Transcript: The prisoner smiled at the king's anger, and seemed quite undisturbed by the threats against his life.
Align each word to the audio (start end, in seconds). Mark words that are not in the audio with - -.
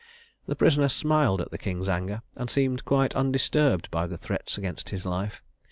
The 0.47 0.55
prisoner 0.55 0.87
smiled 0.89 1.41
at 1.41 1.51
the 1.51 1.59
king's 1.59 1.87
anger, 1.87 2.23
and 2.35 2.49
seemed 2.49 2.85
quite 2.85 3.13
undisturbed 3.15 3.91
by 3.91 4.07
the 4.07 4.17
threats 4.17 4.57
against 4.57 4.89
his 4.89 5.05
life. 5.05 5.43